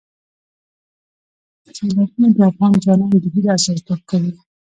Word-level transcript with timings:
سیلابونه 1.75 2.27
د 2.35 2.39
افغان 2.49 2.73
ځوانانو 2.83 3.17
د 3.23 3.25
هیلو 3.33 3.49
استازیتوب 3.55 4.01
کوي. 4.09 4.31